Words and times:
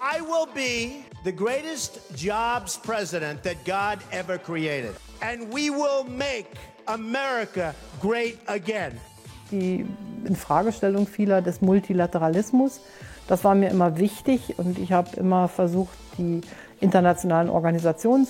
I 0.00 0.20
will 0.20 0.46
be 0.54 1.04
the 1.24 1.32
greatest 1.32 1.98
jobs 2.14 2.76
president 2.76 3.42
that 3.42 3.64
God 3.64 3.98
ever 4.12 4.38
created. 4.38 4.94
And 5.20 5.52
we 5.52 5.70
will 5.70 6.04
make 6.04 6.46
America 6.86 7.74
great 8.00 8.38
again. 8.46 9.00
Die 9.50 9.84
Infragestellung 10.24 11.06
vieler 11.08 11.42
des 11.42 11.60
Multilateralismus, 11.60 12.80
das 13.26 13.42
war 13.42 13.56
mir 13.56 13.70
immer 13.70 13.98
wichtig 13.98 14.56
und 14.58 14.78
ich 14.78 14.92
habe 14.92 15.16
immer 15.16 15.48
versucht, 15.48 15.96
die 16.16 16.42
internationalen 16.80 17.50
Organisationen. 17.50 18.28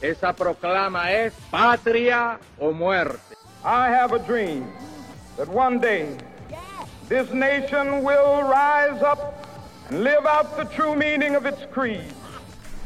Esa 0.00 0.32
proclama 0.32 1.10
es 1.10 1.34
patria 1.50 2.38
o 2.58 2.72
muerte. 2.72 3.18
I 3.62 3.90
have 3.90 4.14
a 4.14 4.18
dream 4.18 4.64
that 5.36 5.48
one 5.48 5.78
day 5.78 6.06
this 7.10 7.30
nation 7.34 8.02
will 8.02 8.42
rise 8.42 9.02
up 9.02 9.19
live 9.90 10.24
out 10.24 10.56
the 10.56 10.64
true 10.64 10.94
meaning 10.94 11.34
of 11.34 11.46
its 11.46 11.66
creed. 11.72 12.04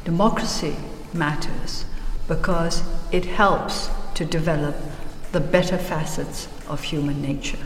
Democracy 0.04 0.74
matters 1.12 1.84
because 2.27 2.82
it 3.12 3.24
helps 3.24 3.90
to 4.14 4.24
develop 4.24 4.74
the 5.32 5.40
better 5.40 5.77
facets 5.77 6.48
of 6.68 6.82
human 6.82 7.20
nature. 7.20 7.58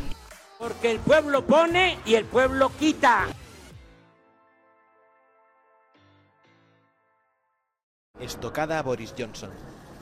Porque 0.59 0.87
el 0.87 0.98
pueblo 0.98 1.42
pone 1.42 1.98
y 2.05 2.14
el 2.14 2.24
pueblo 2.24 2.70
quita. 2.78 3.28
Estocada 8.20 8.80
a 8.80 8.83
Boris 8.83 9.14
Johnson. 9.16 9.50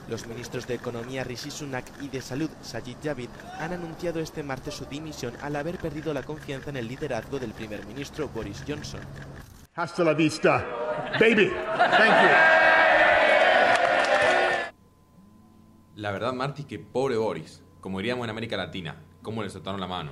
Los 0.09 0.25
ministros 0.25 0.65
de 0.67 0.75
Economía 0.75 1.25
Rishi 1.25 1.51
Sunak 1.51 1.85
y 2.01 2.07
de 2.07 2.21
Salud 2.21 2.49
Sajid 2.61 2.95
Javid 3.03 3.29
han 3.59 3.73
anunciado 3.73 4.21
este 4.21 4.41
martes 4.41 4.73
su 4.73 4.85
dimisión 4.85 5.33
al 5.41 5.55
haber 5.57 5.77
perdido 5.77 6.13
la 6.13 6.23
confianza 6.23 6.69
en 6.69 6.77
el 6.77 6.87
liderazgo 6.87 7.39
del 7.39 7.51
primer 7.51 7.85
ministro 7.85 8.29
Boris 8.29 8.63
Johnson. 8.65 9.01
Hasta 9.75 10.03
la 10.05 10.13
vista, 10.13 10.65
baby. 11.19 11.51
Thank 11.75 12.23
you. 12.23 12.57
La 15.95 16.11
verdad, 16.11 16.31
Marty, 16.31 16.63
que 16.63 16.79
pobre 16.79 17.17
Boris. 17.17 17.61
Como 17.81 17.97
diríamos 17.97 18.23
en 18.23 18.29
América 18.29 18.55
Latina, 18.55 19.03
cómo 19.21 19.43
le 19.43 19.49
soltaron 19.49 19.79
la 19.79 19.87
mano. 19.87 20.11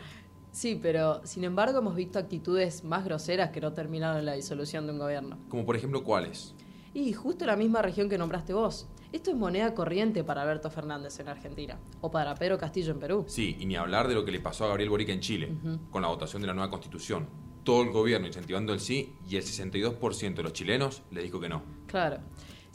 Sí, 0.52 0.80
pero 0.82 1.26
sin 1.26 1.44
embargo 1.44 1.80
hemos 1.80 1.96
visto 1.96 2.20
actitudes 2.20 2.84
más 2.84 3.06
groseras 3.06 3.52
que 3.52 3.62
no 3.62 3.72
terminaron 3.74 4.18
en 4.18 4.26
la 4.26 4.34
disolución 4.34 4.88
de 4.88 4.94
un 4.94 5.00
gobierno. 5.00 5.38
Como 5.48 5.66
por 5.66 5.76
ejemplo, 5.76 6.04
¿cuáles? 6.04 6.54
Y 6.94 7.14
justo 7.14 7.46
la 7.46 7.56
misma 7.56 7.82
región 7.82 8.10
que 8.10 8.18
nombraste 8.18 8.54
vos. 8.54 8.88
Esto 9.12 9.32
es 9.32 9.38
moneda 9.38 9.74
corriente 9.74 10.24
para 10.24 10.42
Alberto 10.42 10.70
Fernández 10.70 11.20
en 11.20 11.28
Argentina 11.28 11.78
o 12.02 12.12
para 12.12 12.36
Pedro 12.36 12.58
Castillo 12.58 12.92
en 12.92 13.00
Perú. 13.00 13.26
Sí, 13.28 13.56
y 13.60 13.66
ni 13.66 13.76
hablar 13.76 14.08
de 14.08 14.16
lo 14.16 14.26
que 14.26 14.32
le 14.32 14.40
pasó 14.40 14.66
a 14.66 14.68
Gabriel 14.68 14.90
Boric 14.90 15.10
en 15.10 15.20
Chile, 15.20 15.56
con 15.90 16.02
la 16.02 16.08
votación 16.08 16.42
de 16.42 16.48
la 16.48 16.54
nueva 16.54 16.70
constitución. 16.70 17.28
Todo 17.64 17.82
el 17.82 17.92
gobierno 17.92 18.28
incentivando 18.28 18.74
el 18.74 18.80
sí 18.80 19.16
y 19.28 19.38
el 19.38 19.44
62% 19.44 20.36
de 20.36 20.44
los 20.44 20.54
chilenos 20.54 21.02
le 21.12 21.24
dijo 21.24 21.40
que 21.40 21.50
no. 21.50 21.64
Claro. 21.88 22.20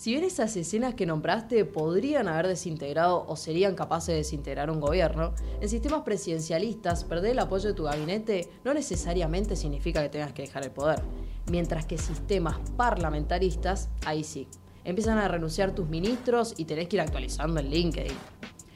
Si 0.00 0.12
bien 0.12 0.24
esas 0.24 0.56
escenas 0.56 0.94
que 0.94 1.04
nombraste 1.04 1.66
podrían 1.66 2.26
haber 2.26 2.46
desintegrado 2.46 3.26
o 3.28 3.36
serían 3.36 3.74
capaces 3.74 4.06
de 4.06 4.14
desintegrar 4.14 4.70
un 4.70 4.80
gobierno, 4.80 5.34
en 5.60 5.68
sistemas 5.68 6.00
presidencialistas 6.04 7.04
perder 7.04 7.32
el 7.32 7.38
apoyo 7.38 7.68
de 7.68 7.74
tu 7.74 7.82
gabinete 7.82 8.48
no 8.64 8.72
necesariamente 8.72 9.56
significa 9.56 10.02
que 10.02 10.08
tengas 10.08 10.32
que 10.32 10.40
dejar 10.40 10.64
el 10.64 10.70
poder, 10.70 11.02
mientras 11.50 11.84
que 11.84 11.98
sistemas 11.98 12.58
parlamentaristas, 12.78 13.90
ahí 14.06 14.24
sí, 14.24 14.48
empiezan 14.84 15.18
a 15.18 15.28
renunciar 15.28 15.74
tus 15.74 15.88
ministros 15.88 16.54
y 16.56 16.64
tenés 16.64 16.88
que 16.88 16.96
ir 16.96 17.02
actualizando 17.02 17.60
el 17.60 17.70
LinkedIn. 17.70 18.16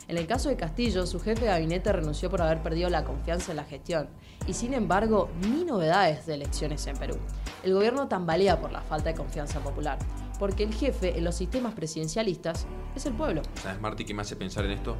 En 0.06 0.19
el 0.19 0.27
caso 0.27 0.50
de 0.50 0.56
Castillo, 0.56 1.06
su 1.06 1.19
jefe 1.19 1.42
de 1.42 1.47
gabinete 1.47 1.91
renunció 1.91 2.28
por 2.28 2.42
haber 2.42 2.62
perdido 2.62 2.91
la 2.91 3.05
confianza 3.05 3.52
en 3.52 3.56
la 3.56 3.64
gestión, 3.64 4.08
y 4.47 4.52
sin 4.52 4.75
embargo, 4.75 5.30
ni 5.41 5.64
novedades 5.64 6.27
de 6.27 6.34
elecciones 6.34 6.86
en 6.86 6.97
Perú. 6.98 7.16
El 7.62 7.72
gobierno 7.72 8.06
tambalea 8.06 8.60
por 8.60 8.70
la 8.70 8.82
falta 8.82 9.09
de 9.09 9.14
confianza 9.14 9.60
popular, 9.60 9.98
porque 10.38 10.64
el 10.64 10.75
jefe 10.75 11.16
en 11.16 11.25
los 11.25 11.37
sistemas 11.37 11.72
presidencialistas 11.72 12.66
es 12.94 13.06
el 13.06 13.14
pueblo. 13.14 13.41
¿Sabes, 13.62 13.81
Marty, 13.81 14.04
qué 14.04 14.12
me 14.12 14.20
hace 14.20 14.37
pensar 14.37 14.66
en 14.66 14.72
esto? 14.72 14.97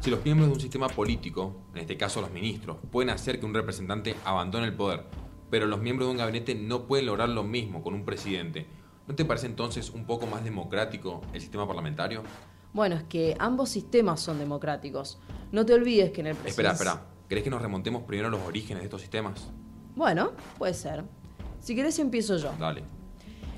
Si 0.00 0.10
los 0.10 0.24
miembros 0.24 0.48
de 0.48 0.54
un 0.54 0.60
sistema 0.60 0.88
político, 0.88 1.64
en 1.74 1.80
este 1.80 1.98
caso 1.98 2.22
los 2.22 2.30
ministros, 2.30 2.78
pueden 2.90 3.10
hacer 3.10 3.38
que 3.40 3.44
un 3.44 3.52
representante 3.52 4.16
abandone 4.24 4.64
el 4.66 4.74
poder, 4.74 5.04
pero 5.50 5.66
los 5.66 5.80
miembros 5.80 6.08
de 6.08 6.12
un 6.12 6.18
gabinete 6.18 6.54
no 6.54 6.86
pueden 6.86 7.04
lograr 7.04 7.28
lo 7.28 7.42
mismo 7.42 7.82
con 7.82 7.92
un 7.92 8.04
presidente, 8.06 8.66
¿no 9.08 9.14
te 9.14 9.24
parece 9.24 9.46
entonces 9.46 9.90
un 9.90 10.04
poco 10.04 10.26
más 10.26 10.44
democrático 10.44 11.22
el 11.32 11.40
sistema 11.40 11.66
parlamentario? 11.66 12.22
Bueno, 12.74 12.94
es 12.96 13.04
que 13.04 13.34
ambos 13.38 13.70
sistemas 13.70 14.20
son 14.20 14.38
democráticos. 14.38 15.18
No 15.50 15.64
te 15.64 15.72
olvides 15.72 16.12
que 16.12 16.20
en 16.20 16.28
el 16.28 16.36
Espera, 16.44 16.72
espera. 16.72 17.02
¿Crees 17.26 17.42
que 17.42 17.50
nos 17.50 17.62
remontemos 17.62 18.02
primero 18.02 18.28
a 18.28 18.30
los 18.30 18.40
orígenes 18.42 18.82
de 18.82 18.84
estos 18.84 19.00
sistemas? 19.00 19.48
Bueno, 19.96 20.32
puede 20.58 20.74
ser. 20.74 21.04
Si 21.60 21.74
querés 21.74 21.98
empiezo 21.98 22.36
yo. 22.36 22.52
Dale. 22.58 22.84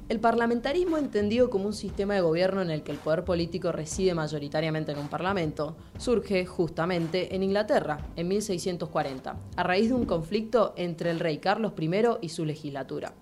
El 0.09 0.19
parlamentarismo 0.19 0.99
entendido 0.99 1.51
como 1.51 1.67
un 1.67 1.73
sistema 1.73 2.15
de 2.15 2.21
gobierno 2.21 2.63
en 2.63 2.71
el 2.71 2.83
que 2.83 2.91
el 2.91 2.99
poder 2.99 3.25
político 3.25 3.71
reside 3.71 4.15
mayoritariamente 4.15 4.91
en 4.91 4.99
un 4.99 5.09
parlamento, 5.09 5.77
surge 5.99 6.47
justamente 6.47 7.35
en 7.37 7.45
Inglaterra, 7.45 8.09
en 8.17 8.27
1640, 8.27 9.37
a 9.55 9.63
raíz 9.63 9.89
de 9.89 9.95
un 9.95 10.07
conflicto 10.07 10.75
entre 10.77 11.11
el 11.11 11.21
rey 11.21 11.39
Carlos 11.39 11.75
I 11.79 11.91
y 12.23 12.29
su 12.31 12.45
legislatura. 12.45 13.15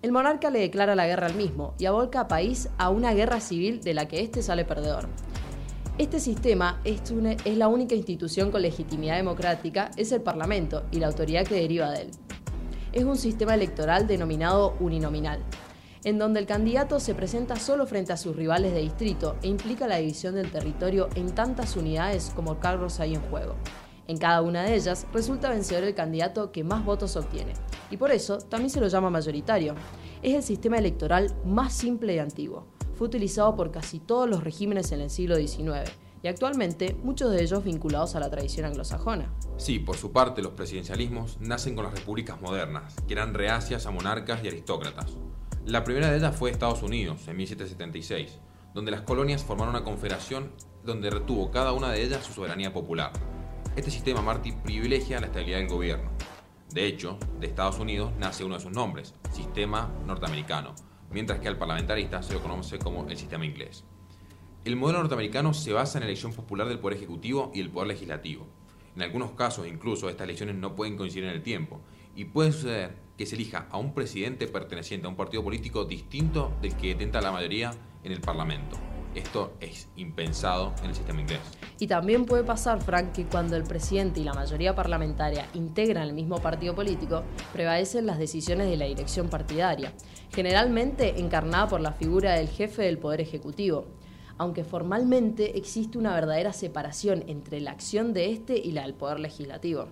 El 0.00 0.12
monarca 0.12 0.50
le 0.50 0.60
declara 0.60 0.94
la 0.94 1.08
guerra 1.08 1.26
al 1.26 1.34
mismo 1.34 1.74
y 1.76 1.86
abolca 1.86 2.20
a 2.20 2.28
país 2.28 2.68
a 2.78 2.88
una 2.88 3.14
guerra 3.14 3.40
civil 3.40 3.80
de 3.80 3.94
la 3.94 4.06
que 4.06 4.20
éste 4.20 4.42
sale 4.42 4.64
perdedor. 4.64 5.08
Este 5.98 6.20
sistema 6.20 6.80
es, 6.84 7.02
es 7.44 7.56
la 7.56 7.66
única 7.66 7.96
institución 7.96 8.52
con 8.52 8.62
legitimidad 8.62 9.16
democrática, 9.16 9.90
es 9.96 10.12
el 10.12 10.22
Parlamento 10.22 10.84
y 10.92 11.00
la 11.00 11.08
autoridad 11.08 11.44
que 11.44 11.56
deriva 11.56 11.90
de 11.90 12.02
él. 12.02 12.10
Es 12.92 13.02
un 13.02 13.16
sistema 13.16 13.54
electoral 13.54 14.06
denominado 14.06 14.76
uninominal, 14.78 15.40
en 16.04 16.16
donde 16.16 16.38
el 16.38 16.46
candidato 16.46 17.00
se 17.00 17.16
presenta 17.16 17.56
solo 17.56 17.84
frente 17.84 18.12
a 18.12 18.16
sus 18.16 18.36
rivales 18.36 18.72
de 18.72 18.82
distrito 18.82 19.34
e 19.42 19.48
implica 19.48 19.88
la 19.88 19.96
división 19.96 20.36
del 20.36 20.52
territorio 20.52 21.08
en 21.16 21.34
tantas 21.34 21.76
unidades 21.76 22.30
como 22.36 22.60
cargos 22.60 23.00
hay 23.00 23.16
en 23.16 23.22
juego. 23.22 23.56
En 24.08 24.16
cada 24.16 24.40
una 24.40 24.62
de 24.62 24.74
ellas 24.74 25.06
resulta 25.12 25.50
vencedor 25.50 25.84
el 25.84 25.94
candidato 25.94 26.50
que 26.50 26.64
más 26.64 26.82
votos 26.82 27.14
obtiene, 27.16 27.52
y 27.90 27.98
por 27.98 28.10
eso 28.10 28.38
también 28.38 28.70
se 28.70 28.80
lo 28.80 28.88
llama 28.88 29.10
mayoritario. 29.10 29.74
Es 30.22 30.34
el 30.34 30.42
sistema 30.42 30.78
electoral 30.78 31.36
más 31.44 31.74
simple 31.74 32.14
y 32.14 32.18
antiguo. 32.18 32.66
Fue 32.94 33.06
utilizado 33.06 33.54
por 33.54 33.70
casi 33.70 34.00
todos 34.00 34.26
los 34.26 34.42
regímenes 34.42 34.92
en 34.92 35.02
el 35.02 35.10
siglo 35.10 35.36
XIX, 35.36 35.92
y 36.22 36.28
actualmente 36.28 36.96
muchos 37.02 37.30
de 37.30 37.42
ellos 37.42 37.62
vinculados 37.64 38.16
a 38.16 38.20
la 38.20 38.30
tradición 38.30 38.64
anglosajona. 38.64 39.30
Sí, 39.58 39.78
por 39.78 39.98
su 39.98 40.10
parte, 40.10 40.40
los 40.40 40.52
presidencialismos 40.52 41.38
nacen 41.40 41.74
con 41.74 41.84
las 41.84 41.92
repúblicas 41.92 42.40
modernas, 42.40 42.94
que 43.06 43.12
eran 43.12 43.34
reacias 43.34 43.84
a 43.84 43.90
monarcas 43.90 44.42
y 44.42 44.48
aristócratas. 44.48 45.18
La 45.66 45.84
primera 45.84 46.10
de 46.10 46.16
ellas 46.16 46.34
fue 46.34 46.50
Estados 46.50 46.82
Unidos, 46.82 47.28
en 47.28 47.36
1776, 47.36 48.38
donde 48.72 48.90
las 48.90 49.02
colonias 49.02 49.44
formaron 49.44 49.74
una 49.74 49.84
confederación 49.84 50.50
donde 50.82 51.10
retuvo 51.10 51.50
cada 51.50 51.74
una 51.74 51.90
de 51.92 52.02
ellas 52.02 52.24
su 52.24 52.32
soberanía 52.32 52.72
popular. 52.72 53.12
Este 53.76 53.90
sistema 53.90 54.22
Marty 54.22 54.52
privilegia 54.52 55.20
la 55.20 55.26
estabilidad 55.26 55.58
del 55.58 55.68
gobierno. 55.68 56.10
De 56.70 56.86
hecho, 56.86 57.18
de 57.40 57.46
Estados 57.46 57.78
Unidos 57.78 58.12
nace 58.18 58.44
uno 58.44 58.56
de 58.56 58.60
sus 58.60 58.72
nombres, 58.72 59.14
Sistema 59.32 59.90
Norteamericano, 60.06 60.74
mientras 61.10 61.38
que 61.38 61.48
al 61.48 61.56
parlamentarista 61.56 62.22
se 62.22 62.34
lo 62.34 62.42
conoce 62.42 62.78
como 62.78 63.08
el 63.08 63.16
sistema 63.16 63.46
inglés. 63.46 63.84
El 64.64 64.76
modelo 64.76 64.98
norteamericano 64.98 65.54
se 65.54 65.72
basa 65.72 65.98
en 65.98 66.02
la 66.02 66.08
elección 66.08 66.32
popular 66.32 66.68
del 66.68 66.78
Poder 66.78 66.98
Ejecutivo 66.98 67.50
y 67.54 67.60
el 67.60 67.70
Poder 67.70 67.88
Legislativo. 67.88 68.46
En 68.96 69.02
algunos 69.02 69.30
casos, 69.32 69.66
incluso, 69.66 70.08
estas 70.08 70.24
elecciones 70.24 70.56
no 70.56 70.74
pueden 70.74 70.96
coincidir 70.96 71.28
en 71.28 71.34
el 71.34 71.42
tiempo, 71.42 71.80
y 72.16 72.24
puede 72.24 72.52
suceder 72.52 72.96
que 73.16 73.26
se 73.26 73.36
elija 73.36 73.68
a 73.70 73.78
un 73.78 73.94
presidente 73.94 74.48
perteneciente 74.48 75.06
a 75.06 75.10
un 75.10 75.16
partido 75.16 75.44
político 75.44 75.84
distinto 75.84 76.52
del 76.60 76.76
que 76.76 76.88
detenta 76.88 77.20
la 77.20 77.30
mayoría 77.30 77.72
en 78.02 78.12
el 78.12 78.20
Parlamento. 78.20 78.76
Esto 79.18 79.54
es 79.58 79.88
impensado 79.96 80.72
en 80.80 80.90
el 80.90 80.94
sistema 80.94 81.20
inglés. 81.20 81.40
Y 81.80 81.88
también 81.88 82.24
puede 82.24 82.44
pasar, 82.44 82.80
Frank, 82.80 83.10
que 83.10 83.26
cuando 83.26 83.56
el 83.56 83.64
presidente 83.64 84.20
y 84.20 84.22
la 84.22 84.32
mayoría 84.32 84.76
parlamentaria 84.76 85.48
integran 85.54 86.04
el 86.04 86.12
mismo 86.12 86.40
partido 86.40 86.76
político, 86.76 87.24
prevalecen 87.52 88.06
las 88.06 88.20
decisiones 88.20 88.70
de 88.70 88.76
la 88.76 88.84
dirección 88.84 89.28
partidaria, 89.28 89.92
generalmente 90.32 91.18
encarnada 91.18 91.66
por 91.66 91.80
la 91.80 91.90
figura 91.90 92.34
del 92.34 92.48
jefe 92.48 92.82
del 92.82 92.98
Poder 92.98 93.20
Ejecutivo, 93.20 93.86
aunque 94.36 94.62
formalmente 94.62 95.58
existe 95.58 95.98
una 95.98 96.14
verdadera 96.14 96.52
separación 96.52 97.24
entre 97.26 97.60
la 97.60 97.72
acción 97.72 98.12
de 98.12 98.30
este 98.30 98.56
y 98.56 98.70
la 98.70 98.82
del 98.82 98.94
Poder 98.94 99.18
Legislativo. 99.18 99.88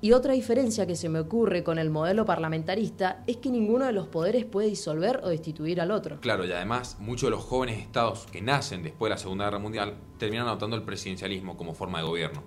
Y 0.00 0.12
otra 0.12 0.34
diferencia 0.34 0.86
que 0.86 0.94
se 0.94 1.08
me 1.08 1.20
ocurre 1.20 1.64
con 1.64 1.78
el 1.78 1.90
modelo 1.90 2.26
parlamentarista 2.26 3.24
es 3.26 3.38
que 3.38 3.50
ninguno 3.50 3.86
de 3.86 3.92
los 3.92 4.08
poderes 4.08 4.44
puede 4.44 4.68
disolver 4.68 5.20
o 5.24 5.28
destituir 5.28 5.80
al 5.80 5.90
otro. 5.90 6.20
Claro, 6.20 6.44
y 6.44 6.52
además 6.52 6.98
muchos 7.00 7.28
de 7.28 7.30
los 7.30 7.44
jóvenes 7.44 7.78
estados 7.78 8.26
que 8.30 8.42
nacen 8.42 8.82
después 8.82 9.08
de 9.08 9.14
la 9.14 9.18
Segunda 9.18 9.46
Guerra 9.46 9.58
Mundial 9.58 9.94
terminan 10.18 10.46
adoptando 10.48 10.76
el 10.76 10.82
presidencialismo 10.82 11.56
como 11.56 11.74
forma 11.74 11.98
de 11.98 12.04
gobierno. 12.04 12.42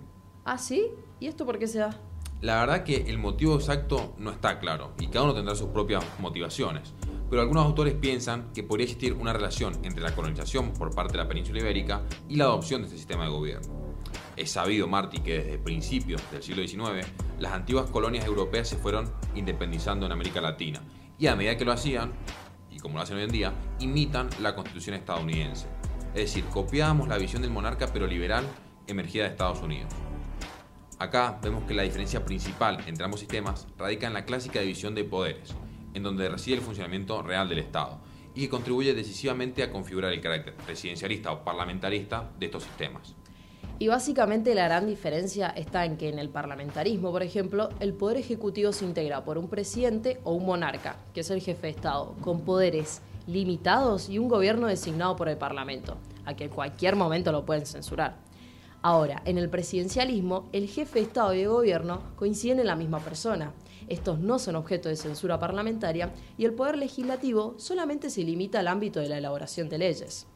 ¿Ah, 0.45 0.57
sí? 0.59 0.91
¿Y 1.19 1.27
esto 1.27 1.45
por 1.45 1.57
qué 1.57 1.67
se 1.67 1.79
da? 1.79 1.99
La 2.41 2.61
verdad 2.61 2.83
que 2.83 2.95
el 3.07 3.17
motivo 3.17 3.55
exacto 3.55 4.13
no 4.17 4.31
está 4.31 4.59
claro 4.59 4.93
y 4.99 5.07
cada 5.07 5.25
uno 5.25 5.33
tendrá 5.33 5.55
sus 5.55 5.69
propias 5.69 6.05
motivaciones. 6.19 6.93
Pero 7.29 7.41
algunos 7.41 7.65
autores 7.65 7.95
piensan 7.95 8.51
que 8.53 8.63
podría 8.63 8.85
existir 8.85 9.13
una 9.13 9.33
relación 9.33 9.73
entre 9.83 10.01
la 10.01 10.15
colonización 10.15 10.71
por 10.71 10.95
parte 10.95 11.13
de 11.13 11.23
la 11.23 11.27
península 11.27 11.59
ibérica 11.59 12.03
y 12.29 12.37
la 12.37 12.45
adopción 12.45 12.81
de 12.81 12.87
este 12.87 12.97
sistema 12.97 13.25
de 13.25 13.31
gobierno. 13.31 13.78
Es 14.39 14.51
sabido, 14.51 14.87
Marty, 14.87 15.19
que 15.19 15.39
desde 15.39 15.57
principios 15.57 16.21
del 16.31 16.41
siglo 16.41 16.65
XIX 16.65 17.05
las 17.39 17.51
antiguas 17.51 17.89
colonias 17.91 18.25
europeas 18.25 18.69
se 18.69 18.77
fueron 18.77 19.11
independizando 19.35 20.05
en 20.05 20.13
América 20.13 20.39
Latina 20.39 20.81
y 21.17 21.27
a 21.27 21.35
medida 21.35 21.57
que 21.57 21.65
lo 21.65 21.73
hacían, 21.73 22.13
y 22.71 22.79
como 22.79 22.95
lo 22.95 23.01
hacen 23.01 23.17
hoy 23.17 23.23
en 23.23 23.31
día, 23.31 23.53
imitan 23.79 24.29
la 24.39 24.55
constitución 24.55 24.95
estadounidense. 24.95 25.67
Es 26.13 26.21
decir, 26.21 26.45
copiamos 26.45 27.09
la 27.09 27.17
visión 27.17 27.41
del 27.41 27.51
monarca 27.51 27.91
pero 27.91 28.07
liberal 28.07 28.45
emergida 28.87 29.25
de 29.25 29.31
Estados 29.31 29.61
Unidos. 29.61 29.91
Acá 30.99 31.37
vemos 31.43 31.65
que 31.65 31.73
la 31.73 31.83
diferencia 31.83 32.23
principal 32.23 32.81
entre 32.87 33.03
ambos 33.03 33.19
sistemas 33.19 33.67
radica 33.77 34.07
en 34.07 34.13
la 34.13 34.23
clásica 34.23 34.61
división 34.61 34.95
de 34.95 35.03
poderes, 35.03 35.53
en 35.93 36.01
donde 36.01 36.29
reside 36.29 36.55
el 36.55 36.61
funcionamiento 36.61 37.21
real 37.23 37.49
del 37.49 37.59
Estado, 37.59 37.99
y 38.33 38.43
que 38.43 38.49
contribuye 38.49 38.93
decisivamente 38.93 39.63
a 39.63 39.69
configurar 39.69 40.13
el 40.13 40.21
carácter 40.21 40.55
presidencialista 40.55 41.29
o 41.33 41.43
parlamentarista 41.43 42.31
de 42.39 42.45
estos 42.45 42.63
sistemas. 42.63 43.15
Y 43.81 43.87
básicamente 43.87 44.53
la 44.55 44.65
gran 44.65 44.87
diferencia 44.87 45.47
está 45.47 45.85
en 45.85 45.95
que 45.95 46.09
en 46.09 46.19
el 46.19 46.27
parlamentarismo, 46.27 47.11
por 47.11 47.23
ejemplo, 47.23 47.69
el 47.79 47.93
poder 47.93 48.17
ejecutivo 48.17 48.73
se 48.73 48.83
integra 48.83 49.23
por 49.23 49.37
un 49.37 49.47
presidente 49.47 50.19
o 50.25 50.33
un 50.33 50.45
monarca, 50.45 50.97
que 51.13 51.21
es 51.21 51.29
el 51.29 51.39
jefe 51.39 51.67
de 51.67 51.69
Estado, 51.69 52.13
con 52.19 52.41
poderes 52.41 53.01
limitados 53.25 54.09
y 54.09 54.19
un 54.19 54.27
gobierno 54.27 54.67
designado 54.67 55.15
por 55.15 55.29
el 55.29 55.37
Parlamento, 55.37 55.95
a 56.25 56.35
que 56.35 56.45
en 56.45 56.49
cualquier 56.49 56.97
momento 56.97 57.31
lo 57.31 57.45
pueden 57.45 57.65
censurar. 57.65 58.17
Ahora, 58.81 59.21
en 59.23 59.37
el 59.37 59.49
presidencialismo, 59.49 60.49
el 60.51 60.67
jefe 60.67 60.99
de 60.99 61.05
Estado 61.05 61.33
y 61.33 61.39
de 61.39 61.47
gobierno 61.47 62.01
coinciden 62.17 62.59
en 62.59 62.67
la 62.67 62.75
misma 62.75 62.99
persona. 62.99 63.53
Estos 63.87 64.19
no 64.19 64.39
son 64.39 64.57
objeto 64.57 64.89
de 64.89 64.97
censura 64.97 65.39
parlamentaria 65.39 66.11
y 66.37 66.43
el 66.43 66.53
poder 66.53 66.77
legislativo 66.77 67.55
solamente 67.57 68.09
se 68.09 68.23
limita 68.23 68.59
al 68.59 68.67
ámbito 68.67 68.99
de 68.99 69.07
la 69.07 69.17
elaboración 69.19 69.69
de 69.69 69.77
leyes. 69.77 70.27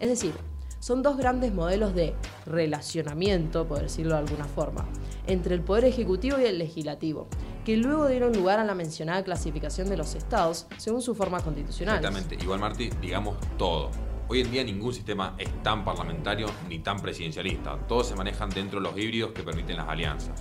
Es 0.00 0.08
decir, 0.08 0.34
son 0.80 1.02
dos 1.02 1.18
grandes 1.18 1.52
modelos 1.52 1.94
de 1.94 2.14
relacionamiento, 2.46 3.68
por 3.68 3.82
decirlo 3.82 4.14
de 4.14 4.20
alguna 4.20 4.46
forma, 4.46 4.88
entre 5.26 5.54
el 5.54 5.60
Poder 5.60 5.84
Ejecutivo 5.84 6.40
y 6.40 6.44
el 6.44 6.58
Legislativo, 6.58 7.28
que 7.64 7.76
luego 7.76 8.08
dieron 8.08 8.32
lugar 8.32 8.58
a 8.58 8.64
la 8.64 8.74
mencionada 8.74 9.22
clasificación 9.22 9.88
de 9.90 9.98
los 9.98 10.14
estados 10.14 10.66
según 10.78 11.02
su 11.02 11.14
forma 11.14 11.40
constitucional. 11.40 11.96
Exactamente, 11.96 12.42
igual 12.42 12.58
Martí, 12.58 12.90
digamos 13.00 13.36
todo. 13.58 13.90
Hoy 14.28 14.40
en 14.40 14.50
día 14.50 14.64
ningún 14.64 14.94
sistema 14.94 15.34
es 15.38 15.48
tan 15.62 15.84
parlamentario 15.84 16.46
ni 16.68 16.78
tan 16.78 16.98
presidencialista. 16.98 17.76
Todos 17.86 18.08
se 18.08 18.14
manejan 18.14 18.48
dentro 18.48 18.80
de 18.80 18.88
los 18.88 18.96
híbridos 18.96 19.32
que 19.32 19.42
permiten 19.42 19.76
las 19.76 19.88
alianzas. 19.88 20.40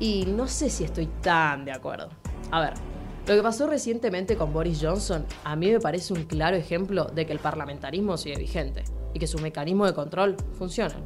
Y 0.00 0.24
no 0.26 0.48
sé 0.48 0.70
si 0.70 0.84
estoy 0.84 1.06
tan 1.22 1.64
de 1.64 1.72
acuerdo. 1.72 2.08
A 2.50 2.60
ver, 2.60 2.74
lo 3.26 3.34
que 3.34 3.42
pasó 3.42 3.66
recientemente 3.66 4.36
con 4.36 4.52
Boris 4.52 4.78
Johnson 4.82 5.26
a 5.44 5.56
mí 5.56 5.70
me 5.70 5.78
parece 5.78 6.14
un 6.14 6.24
claro 6.24 6.56
ejemplo 6.56 7.04
de 7.04 7.26
que 7.26 7.32
el 7.32 7.38
parlamentarismo 7.38 8.16
sigue 8.16 8.38
vigente 8.38 8.84
y 9.16 9.18
que 9.18 9.26
sus 9.26 9.40
mecanismos 9.40 9.88
de 9.88 9.94
control 9.94 10.36
funcionan. 10.58 11.02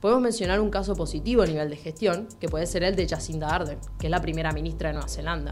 Podemos 0.00 0.22
mencionar 0.22 0.60
un 0.60 0.70
caso 0.70 0.94
positivo 0.94 1.42
a 1.42 1.46
nivel 1.46 1.68
de 1.68 1.74
gestión, 1.74 2.28
que 2.38 2.48
puede 2.48 2.64
ser 2.64 2.84
el 2.84 2.94
de 2.94 3.08
Jacinda 3.08 3.48
Ardern, 3.48 3.80
que 3.98 4.06
es 4.06 4.10
la 4.12 4.20
primera 4.20 4.52
ministra 4.52 4.90
de 4.90 4.92
Nueva 4.92 5.08
Zelanda, 5.08 5.50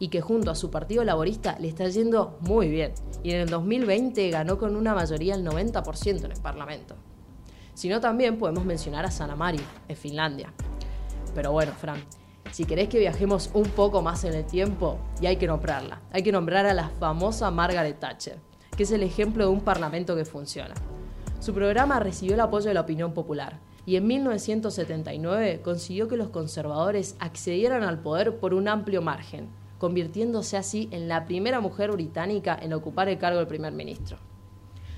y 0.00 0.08
que 0.08 0.20
junto 0.20 0.50
a 0.50 0.56
su 0.56 0.68
partido 0.68 1.04
laborista 1.04 1.56
le 1.60 1.68
está 1.68 1.88
yendo 1.88 2.38
muy 2.40 2.68
bien, 2.68 2.92
y 3.22 3.30
en 3.30 3.42
el 3.42 3.48
2020 3.48 4.28
ganó 4.30 4.58
con 4.58 4.74
una 4.74 4.96
mayoría 4.96 5.36
del 5.36 5.46
90% 5.46 6.24
en 6.24 6.32
el 6.32 6.40
Parlamento. 6.40 6.96
Sino 7.74 8.00
también 8.00 8.36
podemos 8.36 8.64
mencionar 8.64 9.06
a 9.06 9.12
Sanna 9.12 9.36
Marin, 9.36 9.62
en 9.86 9.96
Finlandia. 9.96 10.52
Pero 11.36 11.52
bueno, 11.52 11.70
Fran, 11.70 12.02
si 12.50 12.64
querés 12.64 12.88
que 12.88 12.98
viajemos 12.98 13.50
un 13.54 13.68
poco 13.68 14.02
más 14.02 14.24
en 14.24 14.34
el 14.34 14.44
tiempo, 14.44 14.98
y 15.22 15.26
hay 15.26 15.36
que 15.36 15.46
nombrarla, 15.46 16.02
hay 16.10 16.24
que 16.24 16.32
nombrar 16.32 16.66
a 16.66 16.74
la 16.74 16.88
famosa 16.88 17.52
Margaret 17.52 18.00
Thatcher, 18.00 18.40
que 18.76 18.82
es 18.82 18.90
el 18.90 19.04
ejemplo 19.04 19.44
de 19.44 19.50
un 19.50 19.60
parlamento 19.60 20.16
que 20.16 20.24
funciona. 20.24 20.74
Su 21.40 21.52
programa 21.54 22.00
recibió 22.00 22.34
el 22.34 22.40
apoyo 22.40 22.68
de 22.68 22.74
la 22.74 22.80
opinión 22.80 23.12
popular 23.12 23.60
y 23.84 23.96
en 23.96 24.06
1979 24.06 25.60
consiguió 25.62 26.08
que 26.08 26.16
los 26.16 26.30
conservadores 26.30 27.14
accedieran 27.20 27.84
al 27.84 28.00
poder 28.00 28.38
por 28.38 28.52
un 28.54 28.68
amplio 28.68 29.00
margen, 29.00 29.48
convirtiéndose 29.78 30.56
así 30.56 30.88
en 30.90 31.08
la 31.08 31.26
primera 31.26 31.60
mujer 31.60 31.92
británica 31.92 32.58
en 32.60 32.72
ocupar 32.72 33.08
el 33.08 33.18
cargo 33.18 33.38
del 33.38 33.46
primer 33.46 33.72
ministro. 33.72 34.18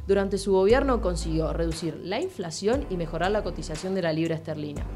Durante 0.07 0.39
su 0.39 0.53
gobierno 0.53 1.03
consiguió 1.03 1.53
reducir 1.53 2.01
la 2.03 2.19
inflación 2.19 2.87
y 2.89 2.97
mejorar 2.97 3.31
la 3.31 3.43
cotización 3.43 3.95
de 3.95 4.01
la 4.01 4.15
libra 4.15 4.37
esterlina. 4.37 4.87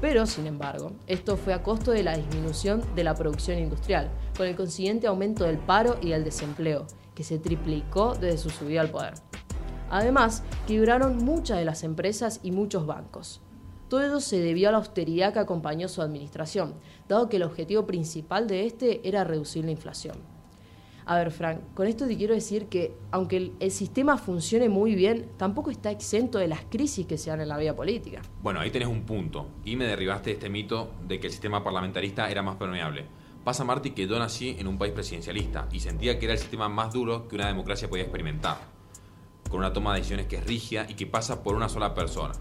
Pero, 0.00 0.26
sin 0.26 0.48
embargo, 0.48 0.92
esto 1.06 1.36
fue 1.36 1.54
a 1.54 1.62
costo 1.62 1.92
de 1.92 2.02
la 2.02 2.16
disminución 2.16 2.82
de 2.96 3.04
la 3.04 3.14
producción 3.14 3.58
industrial, 3.60 4.10
con 4.36 4.48
el 4.48 4.56
consiguiente 4.56 5.06
aumento 5.06 5.44
del 5.44 5.58
paro 5.58 5.96
y 6.00 6.10
del 6.10 6.24
desempleo, 6.24 6.86
que 7.14 7.22
se 7.22 7.38
triplicó 7.38 8.14
desde 8.14 8.38
su 8.38 8.50
subida 8.50 8.80
al 8.80 8.90
poder. 8.90 9.14
Además, 9.90 10.42
quebraron 10.66 11.18
muchas 11.18 11.58
de 11.58 11.64
las 11.64 11.82
empresas 11.82 12.40
y 12.42 12.52
muchos 12.52 12.86
bancos. 12.86 13.40
Todo 13.88 14.02
ello 14.02 14.20
se 14.20 14.38
debió 14.38 14.68
a 14.68 14.72
la 14.72 14.78
austeridad 14.78 15.32
que 15.32 15.38
acompañó 15.38 15.88
su 15.88 16.02
administración, 16.02 16.74
dado 17.08 17.28
que 17.30 17.36
el 17.36 17.42
objetivo 17.42 17.86
principal 17.86 18.46
de 18.46 18.66
este 18.66 19.06
era 19.08 19.24
reducir 19.24 19.64
la 19.64 19.70
inflación. 19.70 20.16
A 21.06 21.16
ver, 21.16 21.30
Frank, 21.30 21.60
con 21.72 21.86
esto 21.86 22.06
te 22.06 22.18
quiero 22.18 22.34
decir 22.34 22.66
que, 22.66 22.94
aunque 23.12 23.54
el, 23.58 23.70
sistema 23.70 24.18
funcione 24.18 24.68
muy 24.68 24.94
bien, 24.94 25.30
tampoco 25.38 25.70
está 25.70 25.90
exento 25.90 26.36
de 26.36 26.48
las 26.48 26.66
crisis 26.68 27.06
que 27.06 27.16
se 27.16 27.30
dan 27.30 27.40
en 27.40 27.48
la 27.48 27.56
vida 27.56 27.74
política. 27.74 28.20
Bueno, 28.42 28.60
ahí 28.60 28.70
tenés 28.70 28.88
un 28.88 29.04
punto. 29.04 29.46
Y 29.64 29.76
me 29.76 29.86
derribaste 29.86 30.32
este 30.32 30.50
mito 30.50 30.90
de 31.06 31.18
que 31.18 31.28
el 31.28 31.32
sistema 31.32 31.64
parlamentarista 31.64 32.30
era 32.30 32.42
más 32.42 32.56
permeable. 32.56 33.06
Pasa, 33.42 33.64
Marty, 33.64 33.92
que 33.92 34.06
yo 34.06 34.18
nací 34.18 34.56
en 34.58 34.66
un 34.66 34.76
país 34.76 34.92
presidencialista 34.92 35.66
y 35.72 35.80
sentía 35.80 36.18
que 36.18 36.26
era 36.26 36.34
el 36.34 36.40
sistema 36.40 36.68
más 36.68 36.92
duro 36.92 37.26
que 37.26 37.36
una 37.36 37.46
democracia 37.46 37.88
podía 37.88 38.04
experimentar 38.04 38.77
con 39.48 39.60
una 39.60 39.72
toma 39.72 39.92
de 39.92 40.00
decisiones 40.00 40.26
que 40.26 40.36
es 40.36 40.46
rígida 40.46 40.86
y 40.88 40.94
que 40.94 41.06
pasa 41.06 41.42
por 41.42 41.54
una 41.54 41.68
sola 41.68 41.94
persona. 41.94 42.34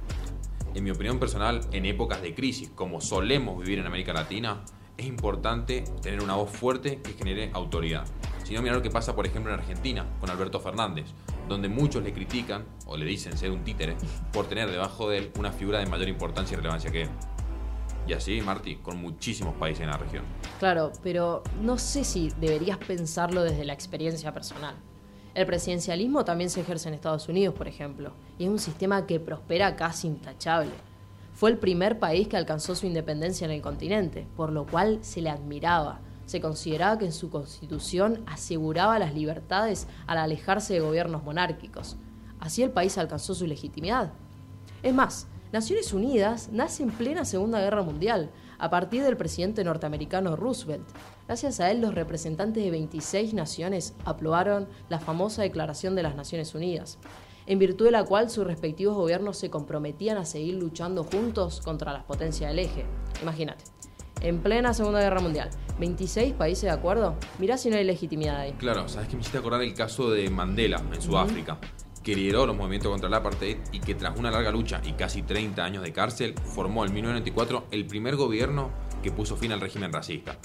En 0.73 0.83
mi 0.83 0.91
opinión 0.91 1.19
personal, 1.19 1.61
en 1.71 1.85
épocas 1.85 2.21
de 2.21 2.35
crisis, 2.35 2.69
como 2.75 3.01
solemos 3.01 3.59
vivir 3.59 3.79
en 3.79 3.87
América 3.87 4.13
Latina, 4.13 4.63
es 4.97 5.05
importante 5.05 5.83
tener 6.01 6.21
una 6.21 6.35
voz 6.35 6.49
fuerte 6.49 7.01
que 7.01 7.13
genere 7.13 7.51
autoridad. 7.53 8.05
Si 8.43 8.53
no, 8.53 8.61
mirar 8.61 8.77
lo 8.77 8.81
que 8.81 8.89
pasa, 8.89 9.15
por 9.15 9.25
ejemplo, 9.25 9.53
en 9.53 9.59
Argentina, 9.59 10.05
con 10.19 10.29
Alberto 10.29 10.59
Fernández, 10.59 11.05
donde 11.47 11.69
muchos 11.69 12.03
le 12.03 12.13
critican 12.13 12.65
o 12.85 12.97
le 12.97 13.05
dicen 13.05 13.37
ser 13.37 13.51
un 13.51 13.63
títere 13.63 13.95
por 14.31 14.47
tener 14.47 14.69
debajo 14.71 15.09
de 15.09 15.17
él 15.17 15.31
una 15.37 15.51
figura 15.51 15.79
de 15.79 15.85
mayor 15.85 16.07
importancia 16.07 16.53
y 16.53 16.57
relevancia 16.57 16.91
que 16.91 17.03
él. 17.03 17.09
Y 18.07 18.13
así, 18.13 18.39
Marty, 18.41 18.77
con 18.77 19.01
muchísimos 19.01 19.53
países 19.55 19.83
en 19.83 19.89
la 19.89 19.97
región. 19.97 20.23
Claro, 20.59 20.93
pero 21.03 21.43
no 21.61 21.77
sé 21.77 22.05
si 22.05 22.31
deberías 22.39 22.77
pensarlo 22.77 23.43
desde 23.43 23.65
la 23.65 23.73
experiencia 23.73 24.33
personal. 24.33 24.75
El 25.37 25.45
presidencialismo 25.45 26.25
también 26.25 26.49
se 26.49 26.61
ejerce 26.61 26.87
en 26.87 26.95
Estados 26.95 27.29
Unidos, 27.29 27.53
por 27.53 27.67
ejemplo, 27.67 28.11
y 28.39 28.45
es 28.45 28.49
un 28.49 28.57
sistema 28.57 29.05
que 29.05 29.19
prospera 29.19 29.75
casi 29.75 30.07
intachable. 30.07 30.71
Fue 31.35 31.51
el 31.51 31.59
primer 31.59 31.99
país 31.99 32.27
que 32.27 32.37
alcanzó 32.37 32.73
su 32.73 32.87
independencia 32.87 33.45
en 33.45 33.51
el 33.51 33.61
continente, 33.61 34.25
por 34.35 34.51
lo 34.51 34.65
cual 34.65 34.97
se 35.03 35.21
le 35.21 35.29
admiraba. 35.29 35.99
Se 36.25 36.41
consideraba 36.41 36.97
que 36.97 37.05
en 37.05 37.11
su 37.11 37.29
constitución 37.29 38.23
aseguraba 38.25 38.97
las 38.97 39.13
libertades 39.13 39.87
al 40.07 40.17
alejarse 40.17 40.73
de 40.73 40.79
gobiernos 40.79 41.23
monárquicos. 41.23 41.97
Así 42.39 42.63
el 42.63 42.71
país 42.71 42.97
alcanzó 42.97 43.35
su 43.35 43.45
legitimidad. 43.45 44.13
Es 44.81 44.95
más, 44.95 45.27
Naciones 45.51 45.93
Unidas 45.93 46.49
nace 46.51 46.81
en 46.81 46.89
plena 46.89 47.25
Segunda 47.25 47.61
Guerra 47.61 47.83
Mundial, 47.83 48.31
a 48.59 48.69
partir 48.69 49.03
del 49.03 49.17
presidente 49.17 49.63
norteamericano 49.63 50.35
Roosevelt. 50.35 50.87
Gracias 51.27 51.59
a 51.59 51.71
él, 51.71 51.81
los 51.81 51.93
representantes 51.93 52.63
de 52.63 52.71
26 52.71 53.33
naciones 53.33 53.93
aprobaron 54.05 54.67
la 54.89 54.99
famosa 54.99 55.41
Declaración 55.41 55.95
de 55.95 56.03
las 56.03 56.15
Naciones 56.15 56.55
Unidas, 56.55 56.97
en 57.45 57.59
virtud 57.59 57.85
de 57.85 57.91
la 57.91 58.03
cual 58.03 58.29
sus 58.29 58.45
respectivos 58.45 58.95
gobiernos 58.95 59.37
se 59.37 59.49
comprometían 59.49 60.17
a 60.17 60.25
seguir 60.25 60.55
luchando 60.55 61.03
juntos 61.03 61.61
contra 61.63 61.93
las 61.93 62.03
potencias 62.03 62.49
del 62.51 62.59
eje. 62.59 62.85
Imagínate, 63.21 63.63
en 64.21 64.39
plena 64.39 64.73
Segunda 64.73 64.99
Guerra 64.99 65.21
Mundial, 65.21 65.49
26 65.79 66.33
países 66.33 66.63
de 66.63 66.71
acuerdo, 66.71 67.15
mirá 67.39 67.57
si 67.57 67.69
no 67.69 67.77
hay 67.77 67.83
legitimidad 67.83 68.37
ahí. 68.37 68.53
Claro, 68.53 68.87
sabes 68.87 69.07
que 69.07 69.15
me 69.15 69.21
hiciste 69.21 69.37
acordar 69.37 69.61
el 69.61 69.73
caso 69.73 70.09
de 70.09 70.29
Mandela 70.29 70.81
en 70.91 71.01
Sudáfrica 71.01 71.59
que 72.07 72.15
lideró 72.15 72.45
los 72.45 72.55
movimientos 72.55 72.89
contra 72.89 73.09
el 73.09 73.13
apartheid 73.15 73.57
y 73.73 73.81
que 73.81 73.93
tras 73.93 74.17
una 74.17 74.31
larga 74.31 74.49
lucha 74.49 74.81
y 74.85 74.93
casi 74.93 75.23
30 75.23 75.61
años 75.61 75.83
de 75.83 75.91
cárcel, 75.91 76.35
formó 76.55 76.85
en 76.85 76.93
1994 76.93 77.67
el 77.69 77.85
primer 77.85 78.15
gobierno 78.15 78.69
que 79.03 79.11
puso 79.11 79.35
fin 79.35 79.51
al 79.51 79.59
régimen 79.59 79.91
racista. 79.91 80.37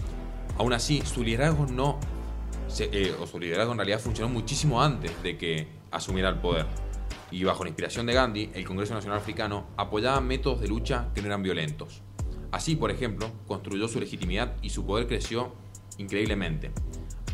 Aún 0.59 0.73
así, 0.73 1.03
su 1.03 1.23
liderazgo 1.23 1.67
no, 1.67 2.01
eh, 2.81 3.15
o 3.21 3.29
su 3.29 3.39
liderazgo 3.39 3.71
en 3.71 3.79
realidad 3.79 4.01
funcionó 4.01 4.29
muchísimo 4.29 4.83
antes 4.83 5.23
de 5.23 5.39
que 5.39 5.69
asumiera 5.93 6.31
el 6.31 6.41
poder. 6.41 6.67
Y 7.31 7.45
bajo 7.45 7.63
la 7.63 7.71
inspiración 7.71 8.07
de 8.07 8.15
Gandhi, 8.15 8.51
el 8.55 8.67
Congreso 8.67 8.95
Nacional 8.95 9.19
Africano 9.19 9.69
apoyaba 9.77 10.21
métodos 10.21 10.63
de 10.63 10.67
lucha 10.67 11.11
que 11.15 11.21
no 11.21 11.29
eran 11.29 11.45
violentos. 11.45 12.03
Así, 12.51 12.75
por 12.75 12.91
ejemplo, 12.91 13.31
construyó 13.47 13.87
su 13.87 14.01
legitimidad 14.01 14.57
y 14.63 14.71
su 14.71 14.85
poder 14.85 15.07
creció 15.07 15.55
increíblemente. 15.99 16.73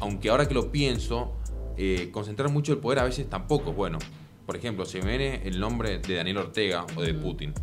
Aunque 0.01 0.29
ahora 0.29 0.47
que 0.47 0.53
lo 0.53 0.71
pienso, 0.71 1.33
eh, 1.81 2.11
concentrar 2.11 2.51
mucho 2.51 2.73
el 2.73 2.79
poder 2.79 2.99
a 2.99 3.05
veces 3.05 3.31
tampoco 3.31 3.73
bueno. 3.73 3.99
Por 4.45 4.57
ejemplo, 4.57 4.85
se 4.85 5.01
me 5.01 5.17
viene 5.17 5.43
el 5.45 5.61
nombre 5.61 6.01
de 6.01 6.17
Daniel 6.17 6.39
Ortega 6.39 6.85
o 6.97 7.03
de 7.03 7.15
Putin. 7.15 7.55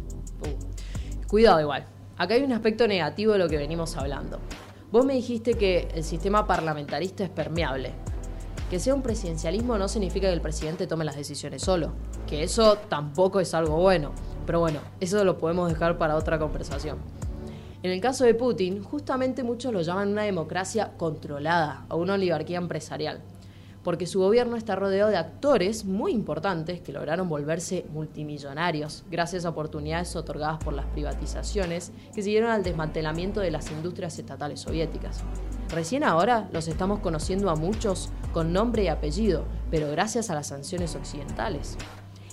Uh, 0.42 1.28
cuidado 1.28 1.60
igual. 1.60 1.86
Acá 2.18 2.36
hay 2.36 2.44
un 2.44 2.54
aspecto 2.54 2.88
negativo 2.88 3.34
de 3.34 3.40
lo 3.40 3.50
que 3.50 3.58
venimos 3.58 3.98
hablando. 3.98 4.40
Vos 4.90 5.06
me 5.06 5.16
dijiste 5.16 5.56
que 5.56 5.90
el 5.94 6.06
sistema 6.06 6.48
parlamentarista 6.48 7.26
es 7.26 7.30
permeable. 7.30 7.92
Que 8.70 8.80
sea 8.80 8.96
un 8.96 9.02
presidencialismo 9.02 9.78
no 9.78 9.90
significa 9.90 10.28
que 10.28 10.34
el 10.34 10.42
presidente 10.42 10.88
tome 10.88 11.04
las 11.04 11.18
decisiones 11.18 11.62
solo. 11.62 11.92
Que 12.26 12.44
eso 12.44 12.78
tampoco 12.88 13.42
es 13.42 13.54
algo 13.54 13.76
bueno. 13.82 14.14
Pero 14.46 14.62
bueno, 14.62 14.80
eso 15.02 15.26
lo 15.26 15.38
podemos 15.38 15.68
dejar 15.68 15.98
para 15.98 16.16
otra 16.16 16.40
conversación. 16.40 17.00
En 17.84 17.92
el 17.92 18.00
caso 18.00 18.24
de 18.24 18.34
Putin, 18.34 18.82
justamente 18.82 19.44
muchos 19.44 19.74
lo 19.74 19.82
llaman 19.82 20.08
una 20.08 20.24
democracia 20.24 20.94
controlada 20.96 21.86
o 21.90 21.98
una 21.98 22.14
oligarquía 22.14 22.60
empresarial 22.60 23.22
porque 23.86 24.08
su 24.08 24.20
gobierno 24.20 24.58
está 24.58 24.76
rodeado 24.76 25.12
de 25.12 25.18
actores 25.18 25.86
muy 25.86 26.12
importantes 26.12 26.82
que 26.82 26.92
lograron 26.92 27.30
volverse 27.30 27.86
multimillonarios 27.94 29.06
gracias 29.12 29.46
a 29.46 29.50
oportunidades 29.50 30.16
otorgadas 30.16 30.58
por 30.58 30.74
las 30.74 30.88
privatizaciones 30.88 31.92
que 32.14 32.24
siguieron 32.24 32.50
al 32.50 32.64
desmantelamiento 32.64 33.42
de 33.42 33.52
las 33.52 33.70
industrias 33.70 34.18
estatales 34.18 34.62
soviéticas. 34.62 35.22
Recién 35.70 36.04
ahora 36.04 36.50
los 36.52 36.68
estamos 36.68 37.00
conociendo 37.00 37.52
a 37.52 37.56
muchos 37.56 38.10
con 38.34 38.52
nombre 38.52 38.86
y 38.86 38.88
apellido, 38.88 39.46
pero 39.70 39.92
gracias 39.92 40.32
a 40.32 40.34
las 40.34 40.48
sanciones 40.48 40.96
occidentales. 40.96 41.78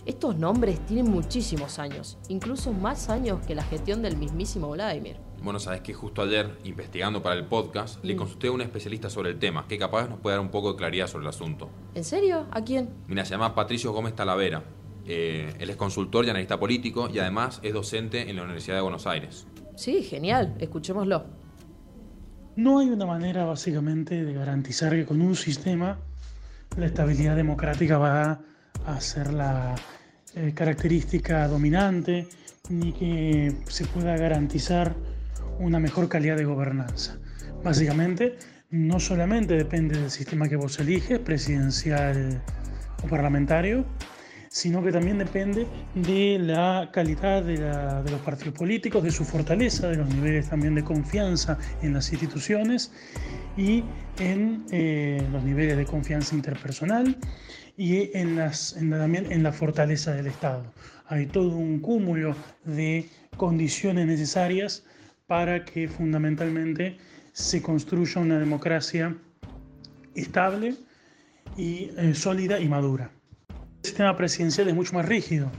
Estos 0.06 0.38
nombres 0.38 0.80
tienen 0.87 1.11
muchísimos 1.11 1.78
años, 1.78 2.16
incluso 2.28 2.73
más 2.73 3.11
años 3.11 3.44
que 3.47 3.54
la 3.54 3.62
gestión 3.62 4.00
del 4.00 4.16
mismísimo 4.16 4.71
Vladimir. 4.71 5.18
Bueno, 5.42 5.58
sabes 5.58 5.80
que 5.80 5.92
justo 5.92 6.22
ayer, 6.22 6.56
investigando 6.62 7.20
para 7.20 7.34
el 7.34 7.46
podcast, 7.46 8.02
le 8.04 8.14
consulté 8.14 8.46
a 8.46 8.52
un 8.52 8.61
especialista 8.61 9.11
sobre 9.11 9.30
el 9.30 9.40
tema, 9.40 9.66
que 9.66 9.76
capaz 9.76 10.08
nos 10.08 10.20
puede 10.20 10.37
dar 10.37 10.40
un 10.40 10.52
poco 10.52 10.72
de 10.72 10.78
claridad 10.78 11.08
sobre 11.08 11.25
el 11.25 11.30
asunto. 11.30 11.68
¿En 11.96 12.04
serio? 12.04 12.46
¿A 12.52 12.62
quién? 12.62 12.90
Mira, 13.08 13.25
se 13.25 13.32
llama 13.32 13.52
Patricio 13.52 13.92
Gómez 13.92 14.14
Talavera. 14.14 14.62
Eh, 15.04 15.52
él 15.58 15.68
es 15.68 15.75
consultor 15.75 16.25
y 16.25 16.30
analista 16.30 16.61
político 16.61 17.11
y 17.12 17.18
además 17.18 17.58
es 17.64 17.75
docente 17.75 18.30
en 18.30 18.37
la 18.37 18.44
Universidad 18.44 18.76
de 18.76 18.82
Buenos 18.82 19.08
Aires. 19.08 19.49
Sí, 19.75 20.04
genial. 20.04 20.54
Escuchémoslo. 20.61 21.25
No 22.54 22.78
hay 22.78 22.90
una 22.90 23.06
manera 23.06 23.44
básicamente 23.44 24.25
de 24.25 24.32
garantizar 24.32 24.92
que 24.92 25.04
con 25.04 25.20
un 25.20 25.34
sistema 25.34 25.99
la 26.76 26.87
estabilidad 26.87 27.34
democrática 27.34 27.99
va 27.99 28.40
a 28.87 29.00
ser 29.00 29.32
la 29.32 29.75
eh, 30.37 30.52
característica 30.54 31.49
dominante 31.49 32.28
ni 32.68 32.92
que 32.92 33.56
se 33.66 33.87
pueda 33.87 34.16
garantizar 34.16 34.94
una 35.59 35.78
mejor 35.78 36.09
calidad 36.09 36.37
de 36.37 36.44
gobernanza. 36.44 37.18
Básicamente, 37.62 38.37
no 38.71 38.99
solamente 38.99 39.54
depende 39.54 39.99
del 39.99 40.11
sistema 40.11 40.49
que 40.49 40.56
vos 40.56 40.78
eliges, 40.80 41.18
presidencial 41.18 42.42
o 43.04 43.06
parlamentario, 43.06 43.85
sino 44.49 44.82
que 44.82 44.92
también 44.92 45.16
depende 45.16 45.66
de 45.94 46.38
la 46.38 46.90
calidad 46.92 47.42
de, 47.42 47.56
los 48.11 48.21
partidos 48.21 48.52
políticos, 48.52 49.02
de 49.02 49.11
su 49.11 49.25
fortaleza, 49.25 49.88
de 49.88 49.97
los 49.97 50.09
niveles 50.09 50.50
también 50.50 50.75
de 50.75 50.85
confianza 50.85 51.59
en 51.80 51.94
las 51.94 52.12
instituciones 52.12 52.92
y 53.56 53.82
en 54.18 54.66
eh, 54.71 55.26
los 55.32 55.42
niveles 55.42 55.78
de 55.78 55.87
confianza 55.87 56.35
interpersonal 56.35 57.16
y 57.78 58.09
también 58.12 59.32
en 59.32 59.42
la 59.42 59.52
fortaleza 59.52 60.12
del 60.12 60.26
Estado. 60.26 60.64
Hay 61.06 61.26
todo 61.26 61.56
un 61.56 61.80
cúmulo 61.80 62.37
de 62.64 63.09
condiciones 63.38 64.06
necesarias 64.06 64.85
para 65.32 65.64
que 65.64 65.88
fundamentalmente 65.88 66.98
se 67.32 67.62
construya 67.62 68.20
una 68.20 68.38
democracia 68.38 69.16
estable 70.14 70.74
y 71.56 71.88
eh, 71.96 72.12
sólida 72.14 72.60
y 72.60 72.68
madura. 72.68 73.10
El 73.48 73.86
sistema 73.86 74.14
presidencial 74.14 74.68
es 74.68 74.74
mucho 74.74 74.92
más 74.92 75.06
rígido. 75.06 75.50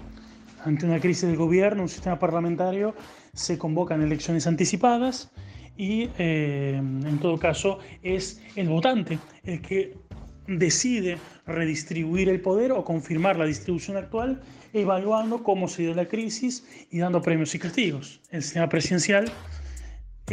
Ante 0.63 0.85
una 0.85 0.99
crisis 0.99 1.23
del 1.23 1.37
gobierno, 1.37 1.81
un 1.81 1.89
sistema 1.89 2.19
parlamentario, 2.19 2.93
se 3.33 3.57
convocan 3.57 4.03
elecciones 4.03 4.45
anticipadas 4.45 5.31
y 5.75 6.07
eh, 6.19 6.75
en 6.75 7.17
todo 7.17 7.39
caso 7.39 7.79
es 8.03 8.43
el 8.55 8.69
votante 8.69 9.17
el 9.43 9.59
que 9.63 9.97
decide 10.45 11.17
redistribuir 11.47 12.29
el 12.29 12.41
poder 12.41 12.73
o 12.73 12.85
confirmar 12.85 13.39
la 13.39 13.45
distribución 13.45 13.97
actual, 13.97 14.39
evaluando 14.71 15.41
cómo 15.41 15.67
se 15.67 15.81
dio 15.81 15.95
la 15.95 16.07
crisis 16.07 16.63
y 16.91 16.99
dando 16.99 17.23
premios 17.23 17.55
y 17.55 17.59
castigos. 17.59 18.21
El 18.29 18.43
sistema 18.43 18.69
presidencial 18.69 19.31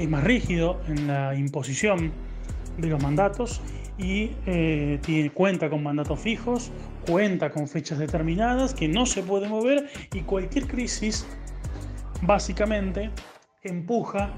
es 0.01 0.09
más 0.09 0.25
rígido 0.25 0.81
en 0.89 1.07
la 1.07 1.35
imposición 1.35 2.13
de 2.79 2.89
los 2.89 3.03
mandatos 3.03 3.61
y 3.99 4.31
eh, 4.47 4.99
tiene, 5.03 5.31
cuenta 5.31 5.69
con 5.69 5.83
mandatos 5.83 6.19
fijos, 6.19 6.71
cuenta 7.07 7.51
con 7.51 7.69
fechas 7.69 7.99
determinadas 7.99 8.73
que 8.73 8.89
no 8.89 9.05
se 9.05 9.23
puede 9.23 9.49
mover 9.49 9.91
y 10.15 10.21
cualquier 10.21 10.67
crisis 10.67 11.27
básicamente 12.23 13.11
empuja, 13.63 14.31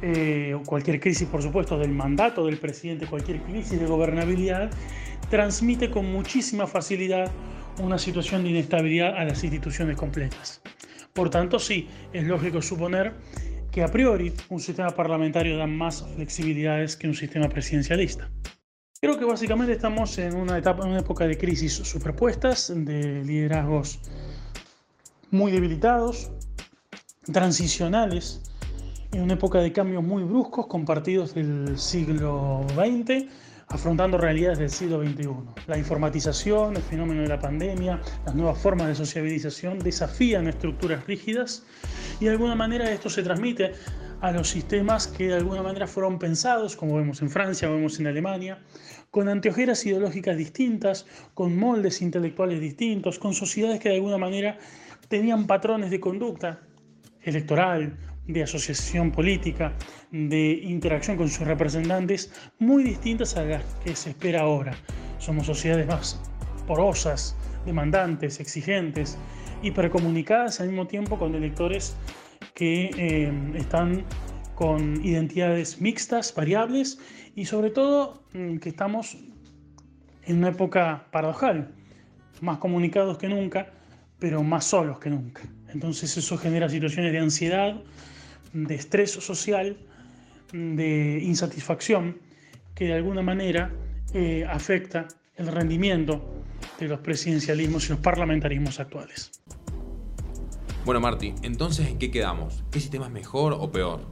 eh, 0.00 0.56
cualquier 0.66 1.00
crisis 1.00 1.26
por 1.26 1.42
supuesto 1.42 1.76
del 1.76 1.90
mandato 1.90 2.46
del 2.46 2.58
presidente, 2.58 3.06
cualquier 3.06 3.42
crisis 3.42 3.80
de 3.80 3.86
gobernabilidad, 3.86 4.70
transmite 5.28 5.90
con 5.90 6.12
muchísima 6.12 6.68
facilidad 6.68 7.32
una 7.82 7.98
situación 7.98 8.44
de 8.44 8.50
inestabilidad 8.50 9.16
a 9.16 9.24
las 9.24 9.42
instituciones 9.42 9.96
completas. 9.96 10.62
Por 11.12 11.30
tanto, 11.30 11.58
sí, 11.58 11.88
es 12.12 12.24
lógico 12.24 12.62
suponer 12.62 13.14
que 13.74 13.82
a 13.82 13.88
priori 13.88 14.32
un 14.50 14.60
sistema 14.60 14.94
parlamentario 14.94 15.58
da 15.58 15.66
más 15.66 16.06
flexibilidades 16.14 16.94
que 16.94 17.08
un 17.08 17.14
sistema 17.18 17.48
presidencialista. 17.48 18.30
Creo 19.00 19.18
que 19.18 19.24
básicamente 19.24 19.72
estamos 19.72 20.16
en 20.18 20.36
una 20.36 20.56
etapa, 20.56 20.86
una 20.86 21.00
época 21.00 21.26
de 21.26 21.36
crisis 21.36 21.72
superpuestas, 21.72 22.72
de 22.72 23.24
liderazgos 23.24 23.98
muy 25.32 25.50
debilitados, 25.50 26.30
transicionales, 27.32 28.42
en 29.10 29.22
una 29.22 29.34
época 29.34 29.58
de 29.58 29.72
cambios 29.72 30.04
muy 30.04 30.22
bruscos 30.22 30.68
con 30.68 30.84
partidos 30.84 31.34
del 31.34 31.76
siglo 31.76 32.64
XX 32.76 33.26
afrontando 33.74 34.16
realidades 34.16 34.60
del 34.60 34.70
siglo 34.70 35.02
XXI. 35.02 35.30
La 35.66 35.76
informatización, 35.76 36.76
el 36.76 36.82
fenómeno 36.82 37.22
de 37.22 37.28
la 37.28 37.40
pandemia, 37.40 38.00
las 38.24 38.32
nuevas 38.32 38.56
formas 38.56 38.86
de 38.86 38.94
sociabilización 38.94 39.80
desafían 39.80 40.46
estructuras 40.46 41.04
rígidas 41.08 41.64
y 42.20 42.26
de 42.26 42.30
alguna 42.30 42.54
manera 42.54 42.88
esto 42.92 43.10
se 43.10 43.24
transmite 43.24 43.72
a 44.20 44.30
los 44.30 44.48
sistemas 44.48 45.08
que 45.08 45.26
de 45.26 45.34
alguna 45.34 45.60
manera 45.60 45.88
fueron 45.88 46.20
pensados, 46.20 46.76
como 46.76 46.96
vemos 46.96 47.20
en 47.20 47.30
Francia, 47.30 47.68
vemos 47.68 47.98
en 47.98 48.06
Alemania, 48.06 48.62
con 49.10 49.28
anteojeras 49.28 49.84
ideológicas 49.84 50.36
distintas, 50.36 51.04
con 51.34 51.58
moldes 51.58 52.00
intelectuales 52.00 52.60
distintos, 52.60 53.18
con 53.18 53.34
sociedades 53.34 53.80
que 53.80 53.88
de 53.88 53.96
alguna 53.96 54.18
manera 54.18 54.56
tenían 55.08 55.48
patrones 55.48 55.90
de 55.90 55.98
conducta 55.98 56.60
electoral, 57.22 57.96
de 58.26 58.42
asociación 58.42 59.10
política, 59.10 59.72
de 60.10 60.52
interacción 60.62 61.16
con 61.16 61.28
sus 61.28 61.46
representantes, 61.46 62.32
muy 62.58 62.82
distintas 62.82 63.36
a 63.36 63.44
las 63.44 63.62
que 63.84 63.94
se 63.94 64.10
espera 64.10 64.42
ahora. 64.42 64.74
Somos 65.18 65.46
sociedades 65.46 65.86
más 65.86 66.20
porosas, 66.66 67.36
demandantes, 67.66 68.40
exigentes, 68.40 69.18
hipercomunicadas 69.62 70.60
al 70.60 70.68
mismo 70.68 70.86
tiempo 70.86 71.18
con 71.18 71.34
electores 71.34 71.96
que 72.54 72.90
eh, 72.96 73.32
están 73.54 74.04
con 74.54 75.04
identidades 75.04 75.80
mixtas, 75.80 76.34
variables 76.34 76.98
y 77.34 77.46
sobre 77.46 77.70
todo 77.70 78.24
mm, 78.32 78.58
que 78.58 78.68
estamos 78.68 79.16
en 80.26 80.38
una 80.38 80.48
época 80.48 81.06
paradojal, 81.10 81.74
más 82.40 82.58
comunicados 82.58 83.18
que 83.18 83.28
nunca, 83.28 83.72
pero 84.18 84.42
más 84.42 84.64
solos 84.64 84.98
que 84.98 85.10
nunca. 85.10 85.42
Entonces 85.68 86.16
eso 86.16 86.38
genera 86.38 86.68
situaciones 86.68 87.12
de 87.12 87.18
ansiedad, 87.18 87.82
de 88.54 88.74
estrés 88.74 89.10
social, 89.10 89.76
de 90.52 91.18
insatisfacción, 91.22 92.18
que 92.74 92.86
de 92.86 92.94
alguna 92.94 93.20
manera 93.20 93.72
eh, 94.14 94.46
afecta 94.48 95.08
el 95.36 95.48
rendimiento 95.48 96.44
de 96.78 96.88
los 96.88 97.00
presidencialismos 97.00 97.86
y 97.86 97.90
los 97.90 97.98
parlamentarismos 97.98 98.80
actuales. 98.80 99.32
Bueno, 100.84 101.00
Marti, 101.00 101.34
entonces 101.42 101.88
¿en 101.88 101.98
qué 101.98 102.10
quedamos? 102.10 102.62
¿Qué 102.70 102.78
sistema 102.78 103.06
es 103.06 103.12
mejor 103.12 103.54
o 103.54 103.70
peor? 103.72 104.02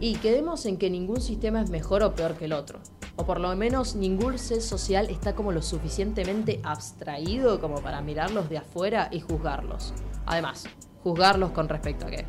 Y 0.00 0.16
quedemos 0.16 0.66
en 0.66 0.78
que 0.78 0.88
ningún 0.88 1.20
sistema 1.20 1.60
es 1.60 1.70
mejor 1.70 2.02
o 2.02 2.14
peor 2.14 2.36
que 2.36 2.46
el 2.46 2.52
otro. 2.52 2.80
O 3.16 3.26
por 3.26 3.40
lo 3.40 3.54
menos 3.56 3.94
ningún 3.94 4.38
ser 4.38 4.62
social 4.62 5.10
está 5.10 5.34
como 5.34 5.52
lo 5.52 5.60
suficientemente 5.60 6.60
abstraído 6.62 7.60
como 7.60 7.82
para 7.82 8.00
mirarlos 8.00 8.48
de 8.48 8.58
afuera 8.58 9.08
y 9.12 9.20
juzgarlos. 9.20 9.92
Además, 10.24 10.64
juzgarlos 11.02 11.50
con 11.50 11.68
respecto 11.68 12.06
a 12.06 12.10
qué. 12.10 12.24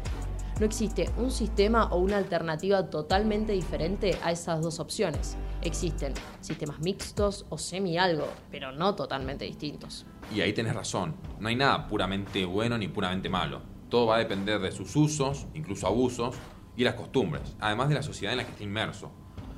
No 0.59 0.67
existe 0.67 1.09
un 1.17 1.31
sistema 1.31 1.85
o 1.85 1.97
una 1.97 2.17
alternativa 2.17 2.87
totalmente 2.89 3.53
diferente 3.53 4.17
a 4.23 4.31
esas 4.31 4.61
dos 4.61 4.79
opciones. 4.79 5.35
Existen 5.63 6.13
sistemas 6.41 6.79
mixtos 6.79 7.47
o 7.49 7.57
semi-algo, 7.57 8.27
pero 8.51 8.71
no 8.71 8.93
totalmente 8.93 9.45
distintos. 9.45 10.05
Y 10.33 10.41
ahí 10.41 10.53
tenés 10.53 10.75
razón, 10.75 11.15
no 11.39 11.47
hay 11.47 11.55
nada 11.55 11.87
puramente 11.87 12.45
bueno 12.45 12.77
ni 12.77 12.87
puramente 12.87 13.29
malo. 13.29 13.63
Todo 13.89 14.07
va 14.07 14.17
a 14.17 14.19
depender 14.19 14.59
de 14.59 14.71
sus 14.71 14.95
usos, 14.95 15.47
incluso 15.55 15.87
abusos, 15.87 16.35
y 16.75 16.83
las 16.83 16.95
costumbres, 16.95 17.55
además 17.59 17.89
de 17.89 17.95
la 17.95 18.03
sociedad 18.03 18.33
en 18.33 18.37
la 18.37 18.45
que 18.45 18.51
está 18.51 18.63
inmerso. 18.63 19.11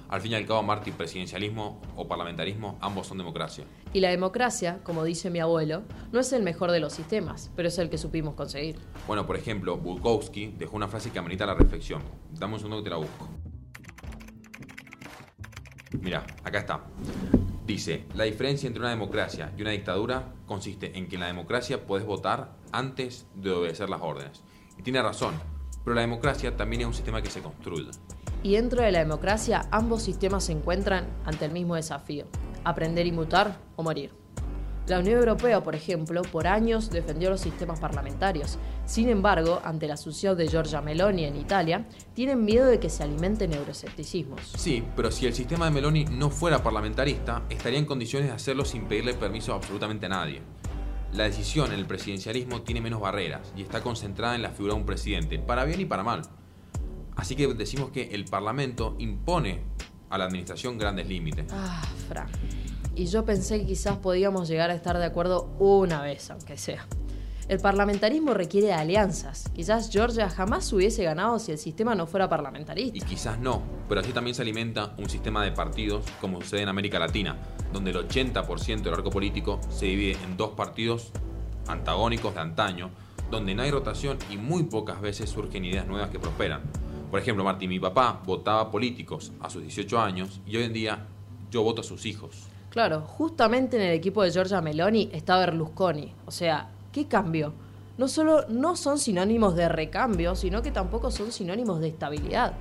Al 0.10 0.22
fin 0.22 0.34
y 0.34 0.36
al 0.36 0.46
cabo, 0.46 0.62
Martín, 0.62 0.94
presidencialismo 0.94 1.82
o 1.96 2.08
parlamentarismo, 2.08 2.78
ambos 2.80 3.08
son 3.08 3.18
democracia. 3.18 3.66
Y 3.92 4.02
la 4.02 4.10
democracia, 4.10 4.80
como 4.84 5.04
dice 5.04 5.30
mi 5.30 5.40
abuelo, 5.40 5.82
no 6.12 6.20
es 6.20 6.32
el 6.34 6.44
mejor 6.44 6.72
de 6.72 6.80
los 6.80 6.94
sistemas, 6.94 7.52
pero 7.56 7.70
es 7.70 7.78
el 7.80 7.90
que 7.90 7.98
supimos 7.98 8.36
conseguir. 8.36 8.78
Bueno, 9.08 9.26
por 9.26 9.36
ejemplo, 9.36 9.78
Bukowski 9.78 10.54
dejó 10.58 10.76
una 10.76 10.88
frase 10.88 11.12
que 11.12 11.20
amerita 11.20 11.46
la 11.46 11.56
reflexión. 11.56 12.02
Dame 12.34 12.54
un 12.54 12.60
segundo 12.60 12.78
que 12.78 12.84
te 12.84 12.90
la 12.92 12.98
busco. 12.98 13.28
Mira, 16.02 16.26
acá 16.44 16.60
está. 16.60 16.84
Dice, 17.66 18.06
la 18.14 18.26
diferencia 18.26 18.68
entre 18.68 18.82
una 18.82 18.92
democracia 18.92 19.52
y 19.58 19.62
una 19.62 19.72
dictadura 19.72 20.34
consiste 20.46 20.98
en 20.98 21.08
que 21.08 21.16
en 21.16 21.22
la 21.22 21.28
democracia 21.28 21.88
puedes 21.88 22.06
votar 22.06 22.52
antes 22.72 23.26
de 23.34 23.52
obedecer 23.52 23.90
las 23.90 24.02
órdenes. 24.02 24.44
Y 24.78 24.84
tiene 24.84 25.02
razón, 25.02 25.34
pero 25.84 25.96
la 25.96 26.02
democracia 26.02 26.56
también 26.56 26.82
es 26.82 26.88
un 26.88 26.94
sistema 26.94 27.24
que 27.24 27.32
se 27.32 27.42
construye 27.42 27.90
y 28.46 28.52
dentro 28.52 28.84
de 28.84 28.92
la 28.92 29.00
democracia 29.00 29.68
ambos 29.72 30.04
sistemas 30.04 30.44
se 30.44 30.52
encuentran 30.52 31.08
ante 31.26 31.46
el 31.46 31.52
mismo 31.52 31.74
desafío, 31.74 32.28
aprender 32.64 33.08
y 33.08 33.12
mutar 33.12 33.58
o 33.76 33.82
morir. 33.82 34.12
La 34.86 35.00
Unión 35.00 35.18
Europea, 35.18 35.64
por 35.64 35.74
ejemplo, 35.74 36.22
por 36.22 36.46
años 36.46 36.92
defendió 36.92 37.32
los 37.32 37.42
sistemas 37.42 37.80
parlamentarios. 37.80 38.60
Sin 38.86 39.10
embargo, 39.10 39.62
ante 39.66 39.88
la 39.88 39.96
asunción 39.96 40.38
de 40.38 40.48
Giorgia 40.48 40.80
Meloni 40.80 41.26
en 41.26 41.38
Italia, 41.38 41.88
tienen 42.14 42.46
miedo 42.46 42.68
de 42.68 42.80
que 42.80 42.92
se 42.92 43.02
alimenten 43.02 43.52
euroescepticismos. 43.52 44.42
Sí, 44.56 44.84
pero 44.96 45.10
si 45.10 45.26
el 45.26 45.34
sistema 45.34 45.66
de 45.66 45.72
Meloni 45.72 46.06
no 46.06 46.30
fuera 46.30 46.62
parlamentarista, 46.62 47.46
estaría 47.50 47.80
en 47.80 47.86
condiciones 47.86 48.30
de 48.30 48.36
hacerlo 48.36 48.64
sin 48.64 48.86
pedirle 48.86 49.16
permiso 49.16 49.54
a 49.54 49.56
absolutamente 49.56 50.08
nadie. 50.08 50.44
La 51.14 51.24
decisión 51.24 51.74
en 51.74 51.80
el 51.80 51.88
presidencialismo 51.88 52.62
tiene 52.62 52.80
menos 52.80 53.02
barreras 53.02 53.52
y 53.58 53.64
está 53.64 53.82
concentrada 53.82 54.36
en 54.36 54.44
la 54.44 54.52
figura 54.52 54.76
de 54.76 54.82
un 54.82 54.86
presidente, 54.86 55.40
para 55.40 55.66
bien 55.66 55.82
y 55.82 55.86
para 55.86 56.04
mal. 56.04 56.22
Así 57.16 57.36
que 57.36 57.48
decimos 57.54 57.92
que 57.92 58.10
el 58.14 58.26
Parlamento 58.26 58.96
impone 59.00 59.62
a 60.10 60.18
la 60.18 60.26
administración 60.26 60.78
grandes 60.78 61.08
límites. 61.08 61.46
Ah, 61.52 61.82
Fran. 62.08 62.28
Y 62.96 63.08
yo 63.08 63.26
pensé 63.26 63.60
que 63.60 63.66
quizás 63.66 63.98
podíamos 63.98 64.48
llegar 64.48 64.70
a 64.70 64.74
estar 64.74 64.98
de 64.98 65.06
acuerdo 65.06 65.50
una 65.60 66.02
vez, 66.02 66.30
aunque 66.32 66.58
sea. 66.58 66.86
El 67.48 67.60
parlamentarismo 67.60 68.34
requiere 68.34 68.74
alianzas. 68.74 69.52
Quizás 69.54 69.92
Georgia 69.92 70.30
jamás 70.30 70.72
hubiese 70.74 71.04
ganado 71.04 71.38
si 71.38 71.52
el 71.52 71.60
sistema 71.60 71.94
no 71.94 72.08
fuera 72.08 72.28
parlamentarista. 72.28 72.98
Y 72.98 73.02
quizás 73.02 73.38
no, 73.38 73.62
pero 73.88 74.02
así 74.02 74.14
también 74.14 74.34
se 74.34 74.42
alimenta 74.42 74.96
un 74.98 75.10
sistema 75.10 75.44
de 75.44 75.52
partidos 75.52 76.06
como 76.20 76.42
sucede 76.42 76.64
en 76.64 76.70
América 76.70 76.98
Latina, 76.98 77.38
donde 77.72 77.92
el 77.92 77.98
80% 77.98 78.82
del 78.82 78.94
arco 78.94 79.12
político 79.12 79.60
se 79.70 79.86
divide 79.86 80.18
en 80.24 80.38
dos 80.38 80.52
partidos 80.52 81.12
antagónicos 81.68 82.34
de 82.34 82.42
antaño, 82.42 82.90
donde 83.30 83.54
no 83.54 83.62
hay 83.62 83.70
rotación 83.70 84.18
y 84.32 84.38
muy 84.38 84.64
pocas 84.64 85.00
veces 85.00 85.30
surgen 85.30 85.66
ideas 85.66 85.86
nuevas 85.86 86.10
que 86.10 86.18
prosperan. 86.18 86.62
Por 87.10 87.20
ejemplo, 87.20 87.44
Martín, 87.44 87.70
mi 87.70 87.80
papá 87.80 88.22
votaba 88.26 88.70
políticos 88.70 89.32
a 89.40 89.50
sus 89.50 89.62
18 89.62 90.00
años 90.00 90.42
y 90.46 90.58
hoy 90.58 90.64
en 90.64 90.74
día 90.74 91.08
yo 91.52 91.64
voto 91.64 91.82
a 91.82 91.84
sus 91.84 92.06
hijos. 92.06 92.48
Claro, 92.70 93.02
justamente 93.02 93.78
en 93.78 93.84
el 93.84 93.94
equipo 93.94 94.22
de 94.24 94.32
Giorgia 94.32 94.60
Meloni 94.60 95.10
está 95.14 95.38
Berlusconi. 95.38 96.14
O 96.26 96.32
sea, 96.32 96.70
¿qué 96.92 97.08
cambio? 97.08 97.54
No 97.98 98.10
solo 98.10 98.46
no 98.50 98.76
son 98.76 99.00
sinónimos 99.00 99.56
de 99.56 99.70
recambio, 99.70 100.36
sino 100.36 100.62
que 100.62 100.72
tampoco 100.72 101.12
son 101.12 101.32
sinónimos 101.32 101.80
de 101.80 101.88
estabilidad. 101.88 102.54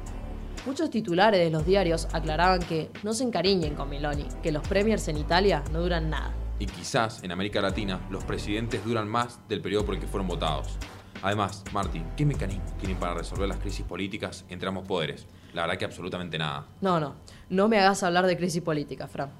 Muchos 0.66 0.88
titulares 0.90 1.40
de 1.40 1.50
los 1.50 1.66
diarios 1.66 2.06
aclaraban 2.12 2.60
que 2.60 2.90
no 3.02 3.12
se 3.12 3.24
encariñen 3.24 3.74
con 3.74 3.90
Meloni, 3.90 4.26
que 4.42 4.52
los 4.52 4.66
premiers 4.68 5.08
en 5.08 5.18
Italia 5.18 5.64
no 5.72 5.80
duran 5.80 6.08
nada. 6.10 6.32
Y 6.60 6.66
quizás 6.66 7.24
en 7.24 7.32
América 7.32 7.60
Latina 7.60 8.00
los 8.08 8.22
presidentes 8.22 8.84
duran 8.84 9.08
más 9.08 9.40
del 9.48 9.60
periodo 9.60 9.84
por 9.84 9.94
el 9.96 10.00
que 10.00 10.06
fueron 10.06 10.28
votados. 10.28 10.78
Además, 11.24 11.64
Martín, 11.72 12.04
¿qué 12.18 12.26
mecanismos 12.26 12.76
tienen 12.76 12.98
para 12.98 13.14
resolver 13.14 13.48
las 13.48 13.56
crisis 13.56 13.82
políticas 13.86 14.44
entre 14.50 14.68
ambos 14.68 14.86
poderes? 14.86 15.26
La 15.54 15.62
verdad 15.62 15.78
que 15.78 15.86
absolutamente 15.86 16.36
nada. 16.36 16.66
No, 16.82 17.00
no, 17.00 17.14
no 17.48 17.66
me 17.66 17.78
hagas 17.78 18.02
hablar 18.02 18.26
de 18.26 18.36
crisis 18.36 18.60
política, 18.60 19.08
Fran. 19.08 19.32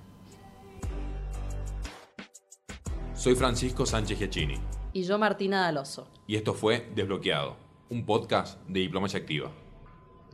Soy 3.13 3.35
Francisco 3.35 3.85
Sánchez 3.85 4.19
Giacchini. 4.19 4.59
Y 4.95 5.03
yo 5.03 5.19
Martina 5.19 5.61
D'Aloso. 5.65 6.09
Y 6.27 6.37
esto 6.37 6.55
fue 6.55 6.91
Desbloqueado, 6.95 7.59
un 7.91 8.07
podcast 8.07 8.59
de 8.67 8.81
Diplomacia 8.81 9.19
Activa. 9.21 9.51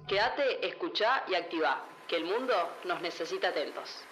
Quédate, 0.07 0.65
escucha 0.65 1.25
y 1.29 1.35
activa, 1.35 1.85
que 2.07 2.19
el 2.19 2.27
mundo 2.27 2.55
nos 2.87 3.03
necesita 3.03 3.49
atentos. 3.49 4.05